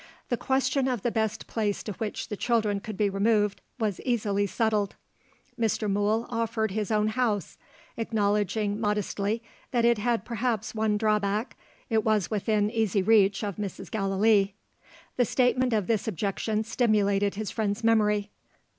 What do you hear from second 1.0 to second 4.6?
the best place to which the children could be removed, was easily